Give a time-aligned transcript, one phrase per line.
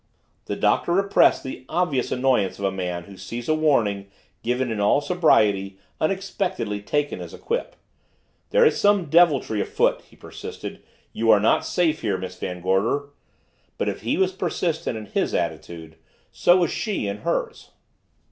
[0.45, 4.09] The Doctor repressed the obvious annoyance of a man who sees a warning,
[4.41, 7.75] given in all sobriety, unexpectedly taken as a quip.
[8.49, 10.81] "There is some deviltry afoot," he persisted.
[11.13, 13.09] "You are not safe here, Miss Van Gorder."
[13.77, 15.97] But if he was persistent in his attitude,
[16.31, 17.69] so was she in hers.